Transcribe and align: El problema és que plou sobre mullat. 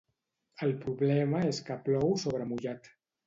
El 0.67 0.71
problema 0.85 1.43
és 1.49 1.59
que 1.69 1.77
plou 1.89 2.11
sobre 2.25 2.49
mullat. 2.53 2.91